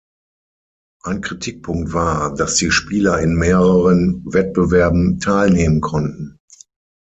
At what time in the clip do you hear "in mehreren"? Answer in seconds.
3.19-4.23